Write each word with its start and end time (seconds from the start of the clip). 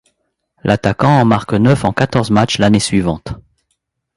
L'attaquant 0.63 1.19
en 1.19 1.25
marque 1.25 1.53
neuf 1.53 1.85
en 1.85 1.93
quatorze 1.93 2.31
matchs 2.31 2.57
l'année 2.57 2.79
suivante. 2.79 3.35